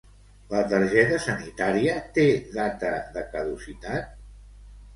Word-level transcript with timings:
La 0.53 0.61
targeta 0.71 1.19
sanitària 1.25 1.93
té 2.17 2.25
data 2.57 2.93
de 3.19 3.25
caducitat? 3.37 4.21